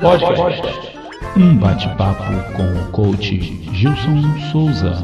Podcast. 0.00 0.96
Um 1.36 1.58
bate-papo 1.58 2.22
com 2.56 2.62
o 2.62 2.92
coach 2.92 3.36
Gilson 3.74 4.22
Souza. 4.52 4.94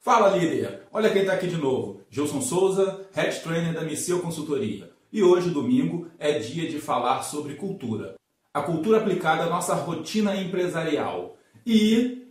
Fala 0.00 0.36
líder! 0.36 0.82
Olha 0.92 1.08
quem 1.10 1.22
está 1.22 1.34
aqui 1.34 1.46
de 1.46 1.56
novo. 1.56 2.00
Gilson 2.10 2.40
Souza, 2.40 3.06
Head 3.14 3.40
Trainer 3.42 3.72
da 3.72 3.82
Misseu 3.82 4.18
Consultoria. 4.20 4.90
E 5.12 5.22
hoje, 5.22 5.50
domingo, 5.50 6.08
é 6.18 6.40
dia 6.40 6.68
de 6.68 6.80
falar 6.80 7.22
sobre 7.22 7.54
cultura. 7.54 8.16
A 8.52 8.60
cultura 8.60 8.98
aplicada 8.98 9.44
à 9.44 9.48
nossa 9.48 9.72
rotina 9.76 10.34
empresarial. 10.34 11.36
E 11.64 12.23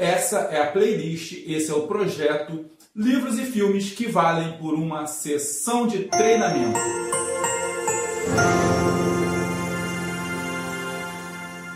essa 0.00 0.38
é 0.50 0.62
a 0.62 0.66
playlist, 0.66 1.44
esse 1.46 1.70
é 1.70 1.74
o 1.74 1.86
projeto 1.86 2.64
Livros 2.96 3.38
e 3.38 3.44
Filmes 3.44 3.92
que 3.92 4.06
valem 4.06 4.56
por 4.56 4.72
uma 4.72 5.06
sessão 5.06 5.86
de 5.86 6.04
treinamento. 6.04 6.78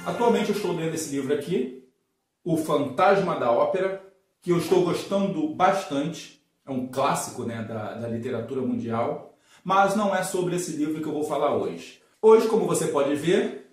Atualmente 0.07 0.49
eu 0.49 0.57
estou 0.57 0.73
lendo 0.73 0.95
esse 0.95 1.15
livro 1.15 1.35
aqui, 1.35 1.85
O 2.43 2.57
Fantasma 2.57 3.39
da 3.39 3.53
Ópera, 3.53 4.03
que 4.41 4.53
eu 4.53 4.57
estou 4.57 4.85
gostando 4.85 5.47
bastante. 5.55 6.43
É 6.67 6.71
um 6.71 6.87
clássico 6.87 7.45
né, 7.45 7.63
da, 7.63 7.93
da 7.93 8.09
literatura 8.09 8.63
mundial. 8.63 9.37
Mas 9.63 9.95
não 9.95 10.15
é 10.15 10.23
sobre 10.23 10.57
esse 10.57 10.73
livro 10.73 11.03
que 11.03 11.07
eu 11.07 11.13
vou 11.13 11.25
falar 11.25 11.55
hoje. 11.57 12.01
Hoje, 12.23 12.49
como 12.49 12.67
você 12.67 12.87
pode 12.87 13.15
ver, 13.17 13.71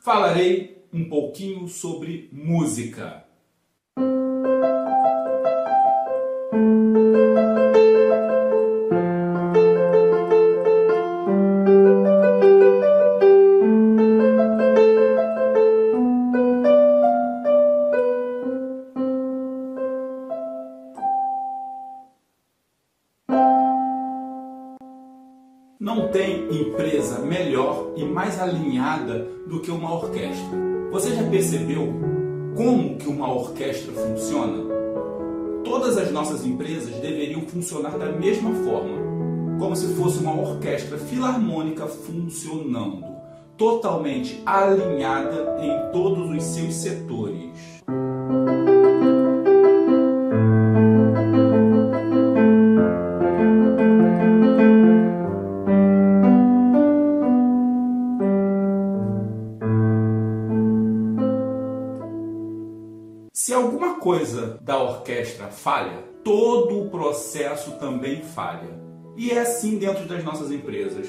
falarei 0.00 0.79
um 0.92 1.08
pouquinho 1.08 1.68
sobre 1.68 2.28
música. 2.32 3.24
Não 25.78 26.08
tem 26.08 26.46
empresa 26.50 27.20
melhor 27.20 27.94
e 27.96 28.04
mais 28.04 28.38
alinhada 28.38 29.24
do 29.46 29.60
que 29.60 29.70
uma 29.70 29.94
orquestra. 29.94 30.79
Você 30.90 31.14
já 31.14 31.22
percebeu 31.22 31.86
como 32.56 32.96
que 32.96 33.06
uma 33.06 33.32
orquestra 33.32 33.92
funciona? 33.92 34.64
Todas 35.62 35.96
as 35.96 36.10
nossas 36.10 36.44
empresas 36.44 36.92
deveriam 36.96 37.42
funcionar 37.42 37.96
da 37.96 38.10
mesma 38.10 38.52
forma, 38.64 38.98
como 39.60 39.76
se 39.76 39.94
fosse 39.94 40.18
uma 40.18 40.34
orquestra 40.34 40.98
filarmônica 40.98 41.86
funcionando, 41.86 43.04
totalmente 43.56 44.42
alinhada 44.44 45.58
em 45.62 45.92
todos 45.92 46.28
os 46.28 46.42
seus 46.42 46.74
setores. 46.74 47.79
Coisa 64.00 64.58
da 64.62 64.82
orquestra 64.82 65.48
falha, 65.48 66.02
todo 66.24 66.80
o 66.80 66.90
processo 66.90 67.72
também 67.72 68.22
falha. 68.22 68.80
E 69.16 69.30
é 69.30 69.40
assim 69.40 69.76
dentro 69.76 70.06
das 70.06 70.24
nossas 70.24 70.50
empresas. 70.50 71.06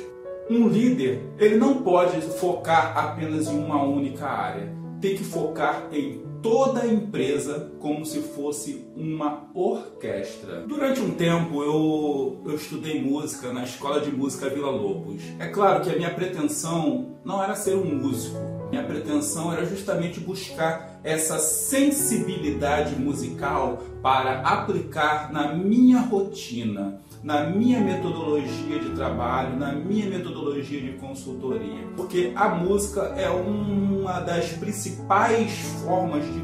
Um 0.49 0.67
líder, 0.67 1.21
ele 1.39 1.55
não 1.55 1.81
pode 1.81 2.19
focar 2.21 2.97
apenas 2.97 3.47
em 3.47 3.57
uma 3.57 3.81
única 3.81 4.27
área. 4.27 4.69
Tem 5.01 5.15
que 5.15 5.23
focar 5.23 5.89
em 5.91 6.21
toda 6.43 6.81
a 6.81 6.87
empresa 6.87 7.71
como 7.79 8.05
se 8.05 8.19
fosse 8.19 8.85
uma 8.95 9.49
orquestra. 9.53 10.61
Durante 10.61 11.01
um 11.01 11.11
tempo 11.11 11.63
eu, 11.63 12.41
eu 12.45 12.55
estudei 12.55 13.01
música 13.01 13.51
na 13.51 13.63
escola 13.63 13.99
de 13.99 14.11
música 14.11 14.47
Vila 14.47 14.69
Lobos. 14.69 15.23
É 15.39 15.47
claro 15.47 15.83
que 15.83 15.89
a 15.89 15.95
minha 15.95 16.13
pretensão 16.13 17.15
não 17.25 17.43
era 17.43 17.55
ser 17.55 17.75
um 17.75 17.95
músico. 17.95 18.37
Minha 18.69 18.83
pretensão 18.83 19.51
era 19.51 19.65
justamente 19.65 20.19
buscar 20.19 20.99
essa 21.03 21.39
sensibilidade 21.39 22.95
musical 22.95 23.81
para 24.01 24.41
aplicar 24.41 25.33
na 25.33 25.53
minha 25.53 25.99
rotina, 25.99 27.01
na 27.23 27.45
minha 27.45 27.79
metodologia 27.79 28.79
de 28.79 28.89
trabalho, 28.91 29.57
na 29.57 29.71
minha 29.71 30.09
metodologia 30.09 30.81
de 30.81 30.93
consultoria. 30.93 31.87
Porque 31.95 32.31
a 32.35 32.49
música 32.49 33.01
é 33.15 33.29
uma 33.29 34.19
das 34.19 34.49
principais 34.53 35.51
formas 35.83 36.23
de 36.33 36.41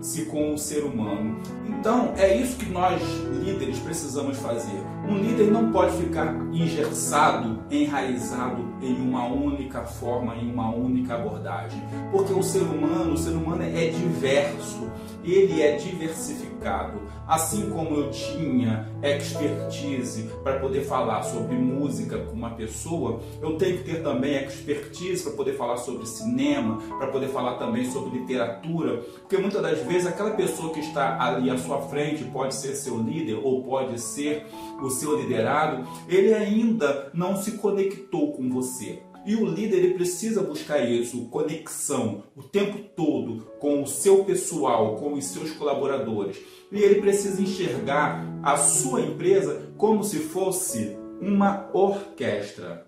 conectar-se 0.00 0.24
com 0.26 0.54
o 0.54 0.58
ser 0.58 0.82
humano. 0.84 1.40
Então, 1.66 2.12
é 2.16 2.36
isso 2.36 2.56
que 2.56 2.68
nós 2.68 3.00
líderes 3.44 3.78
precisamos 3.78 4.38
fazer. 4.38 4.80
Um 5.08 5.18
líder 5.18 5.50
não 5.50 5.70
pode 5.70 5.96
ficar 5.96 6.34
engessado, 6.52 7.62
enraizado 7.70 8.64
em 8.82 8.94
uma 8.94 9.26
única 9.26 9.82
forma, 9.82 10.34
em 10.36 10.50
uma 10.50 10.70
única 10.74 11.14
abordagem, 11.14 11.82
porque 12.10 12.32
o 12.32 12.42
ser 12.42 12.62
humano, 12.62 13.14
o 13.14 13.18
ser 13.18 13.30
humano 13.30 13.62
é 13.62 13.88
diverso, 13.88 14.90
ele 15.24 15.62
é 15.62 15.76
diversificado. 15.76 17.00
Assim 17.26 17.70
como 17.70 17.94
eu 17.94 18.10
tinha 18.10 18.88
expertise 19.02 20.24
para 20.42 20.58
poder 20.58 20.82
falar 20.82 21.22
sobre 21.22 21.56
música 21.56 22.18
com 22.18 22.32
uma 22.32 22.50
pessoa, 22.50 23.20
eu 23.40 23.56
tenho 23.56 23.78
que 23.78 23.84
ter 23.84 24.02
também 24.02 24.34
expertise 24.44 25.22
para 25.22 25.32
poder 25.32 25.52
falar 25.52 25.76
sobre 25.76 26.06
cinema, 26.06 26.78
para 26.98 27.06
poder 27.06 27.28
falar 27.28 27.54
também 27.54 27.90
sobre 27.90 28.18
literatura, 28.18 28.98
porque 29.20 29.38
muitas 29.38 29.62
das 29.62 29.78
vezes 29.78 29.89
aquela 30.06 30.30
pessoa 30.30 30.72
que 30.72 30.80
está 30.80 31.20
ali 31.20 31.50
à 31.50 31.58
sua 31.58 31.80
frente 31.82 32.24
pode 32.24 32.54
ser 32.54 32.74
seu 32.74 32.98
líder 32.98 33.40
ou 33.42 33.62
pode 33.62 34.00
ser 34.00 34.46
o 34.80 34.90
seu 34.90 35.20
liderado, 35.20 35.86
ele 36.08 36.32
ainda 36.32 37.10
não 37.12 37.36
se 37.36 37.52
conectou 37.52 38.32
com 38.32 38.48
você. 38.48 39.02
E 39.26 39.36
o 39.36 39.44
líder 39.44 39.78
ele 39.78 39.94
precisa 39.94 40.42
buscar 40.42 40.78
isso, 40.78 41.26
conexão, 41.26 42.24
o 42.34 42.42
tempo 42.42 42.78
todo 42.96 43.50
com 43.58 43.82
o 43.82 43.86
seu 43.86 44.24
pessoal, 44.24 44.96
com 44.96 45.12
os 45.12 45.26
seus 45.26 45.50
colaboradores. 45.52 46.38
E 46.72 46.78
ele 46.78 47.00
precisa 47.00 47.42
enxergar 47.42 48.24
a 48.42 48.56
sua 48.56 49.02
empresa 49.02 49.72
como 49.76 50.02
se 50.02 50.18
fosse 50.20 50.96
uma 51.20 51.68
orquestra. 51.74 52.86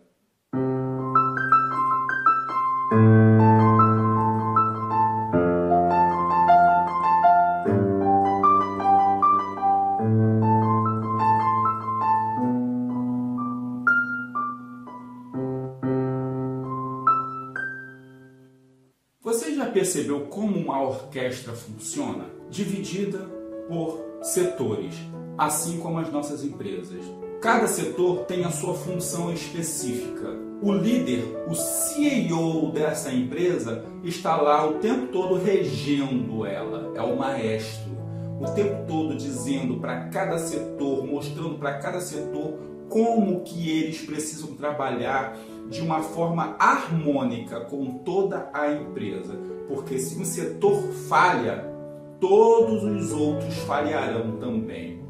Você 19.20 19.54
já 19.54 19.66
percebeu 19.66 20.22
como 20.22 20.58
uma 20.58 20.82
orquestra 20.82 21.52
funciona? 21.52 22.24
Dividida 22.50 23.20
por 23.68 24.04
setores, 24.20 24.94
assim 25.38 25.78
como 25.78 26.00
as 26.00 26.10
nossas 26.10 26.42
empresas. 26.42 27.00
Cada 27.40 27.68
setor 27.68 28.24
tem 28.24 28.44
a 28.44 28.50
sua 28.50 28.74
função 28.74 29.32
específica. 29.32 30.28
O 30.60 30.72
líder, 30.72 31.24
o 31.48 31.54
CEO 31.54 32.72
dessa 32.72 33.12
empresa, 33.12 33.84
está 34.02 34.34
lá 34.36 34.68
o 34.68 34.74
tempo 34.80 35.12
todo 35.12 35.36
regendo 35.36 36.44
ela, 36.44 36.92
é 36.96 37.00
o 37.00 37.16
maestro. 37.16 38.01
O 38.42 38.50
tempo 38.54 38.84
todo 38.88 39.14
dizendo 39.14 39.78
para 39.78 40.08
cada 40.08 40.36
setor, 40.36 41.06
mostrando 41.06 41.58
para 41.58 41.78
cada 41.78 42.00
setor 42.00 42.58
como 42.88 43.42
que 43.42 43.70
eles 43.70 44.00
precisam 44.00 44.56
trabalhar 44.56 45.36
de 45.70 45.80
uma 45.80 46.02
forma 46.02 46.56
harmônica 46.58 47.60
com 47.60 47.98
toda 47.98 48.50
a 48.52 48.72
empresa. 48.72 49.38
Porque 49.68 49.96
se 49.96 50.20
um 50.20 50.24
setor 50.24 50.82
falha, 51.08 51.72
todos 52.18 52.82
os 52.82 53.12
outros 53.12 53.54
falharão 53.58 54.36
também. 54.38 55.00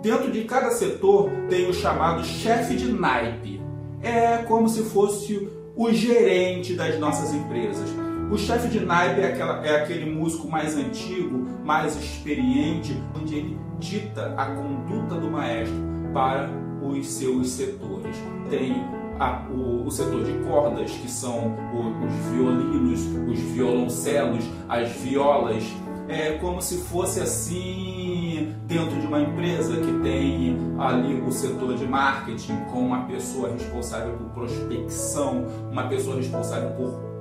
Dentro 0.00 0.32
de 0.32 0.44
cada 0.44 0.70
setor 0.70 1.30
tem 1.50 1.68
o 1.68 1.74
chamado 1.74 2.24
chefe 2.24 2.74
de 2.74 2.90
naipe. 2.90 3.60
É 4.02 4.38
como 4.38 4.66
se 4.66 4.82
fosse 4.84 5.46
o 5.76 5.92
gerente 5.92 6.74
das 6.74 6.98
nossas 6.98 7.34
empresas. 7.34 7.88
O 8.32 8.38
chefe 8.38 8.68
de 8.68 8.80
naipe 8.80 9.20
é, 9.20 9.26
aquela, 9.26 9.62
é 9.62 9.82
aquele 9.82 10.10
músico 10.10 10.48
mais 10.48 10.74
antigo, 10.74 11.46
mais 11.62 11.94
experiente, 11.94 12.96
onde 13.14 13.34
ele 13.34 13.58
dita 13.78 14.32
a 14.38 14.46
conduta 14.46 15.16
do 15.16 15.30
maestro 15.30 15.76
para 16.14 16.48
os 16.82 17.06
seus 17.08 17.50
setores. 17.50 18.16
Tem 18.48 18.72
a, 19.20 19.46
o, 19.50 19.84
o, 19.86 19.90
setor 19.90 20.24
de 20.24 20.32
cordas, 20.48 20.90
que 20.92 21.10
são 21.10 21.48
o, 21.74 22.06
os 22.06 22.12
violinos, 22.32 23.00
os 23.30 23.38
violoncelos, 23.38 24.44
as 24.66 24.88
violas. 24.92 25.64
É 26.08 26.38
como 26.38 26.62
se 26.62 26.78
fosse 26.78 27.20
assim 27.20 28.54
dentro 28.66 28.98
de 28.98 29.06
uma 29.06 29.20
empresa 29.20 29.76
que 29.76 29.92
tem 30.02 30.56
ali 30.78 31.20
o 31.20 31.30
setor 31.30 31.74
de 31.74 31.86
marketing 31.86 32.56
com 32.72 32.80
uma 32.80 33.04
pessoa 33.04 33.52
responsável 33.52 34.14
por 34.14 34.30
prospecção, 34.30 35.44
uma 35.70 35.82
pessoa 35.82 36.16
responsável 36.16 36.70
por, 36.70 37.12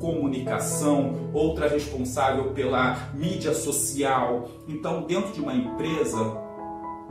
comunicação, 0.00 1.30
outra 1.32 1.68
responsável 1.68 2.52
pela 2.52 3.10
mídia 3.14 3.54
social. 3.54 4.48
Então, 4.68 5.02
dentro 5.02 5.32
de 5.32 5.40
uma 5.40 5.54
empresa 5.54 6.46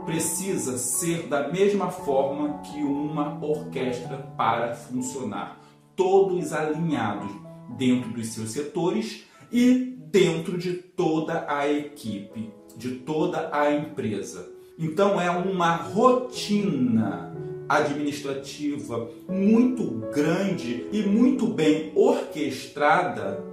precisa 0.04 0.78
ser 0.78 1.26
da 1.26 1.48
mesma 1.48 1.90
forma 1.90 2.60
que 2.60 2.82
uma 2.82 3.44
orquestra 3.44 4.18
para 4.36 4.74
funcionar, 4.74 5.60
todos 5.96 6.52
alinhados 6.52 7.30
dentro 7.76 8.10
dos 8.10 8.28
seus 8.28 8.50
setores 8.52 9.24
e 9.50 9.96
dentro 10.10 10.56
de 10.56 10.74
toda 10.74 11.44
a 11.48 11.68
equipe, 11.68 12.52
de 12.76 12.96
toda 12.96 13.50
a 13.52 13.72
empresa. 13.72 14.48
Então 14.78 15.20
é 15.20 15.30
uma 15.30 15.74
rotina 15.74 17.35
administrativa 17.68 19.10
muito 19.28 19.84
grande 20.12 20.86
e 20.92 21.02
muito 21.02 21.46
bem 21.46 21.92
orquestrada 21.94 23.44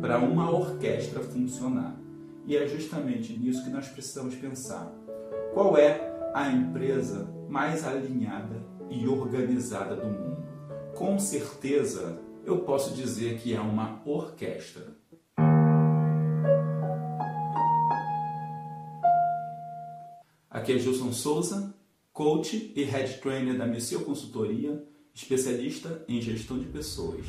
para 0.00 0.18
uma 0.18 0.50
orquestra 0.50 1.20
funcionar. 1.20 1.96
E 2.46 2.56
é 2.56 2.66
justamente 2.66 3.36
nisso 3.36 3.64
que 3.64 3.70
nós 3.70 3.88
precisamos 3.88 4.34
pensar. 4.36 4.92
Qual 5.52 5.76
é 5.76 6.30
a 6.32 6.48
empresa 6.48 7.28
mais 7.48 7.84
alinhada 7.86 8.62
e 8.88 9.08
organizada 9.08 9.96
do 9.96 10.06
mundo? 10.06 10.44
Com 10.94 11.18
certeza, 11.18 12.20
eu 12.44 12.58
posso 12.58 12.94
dizer 12.94 13.38
que 13.38 13.52
é 13.52 13.60
uma 13.60 14.00
orquestra. 14.04 14.96
Aqui 20.48 20.72
é 20.72 20.78
Gilson 20.78 21.12
Souza, 21.12 21.74
coach 22.16 22.72
e 22.74 22.82
head 22.82 23.20
trainer 23.20 23.58
da 23.58 23.66
Messio 23.66 24.00
Consultoria, 24.00 24.82
especialista 25.12 26.02
em 26.08 26.18
gestão 26.18 26.58
de 26.58 26.64
pessoas. 26.64 27.26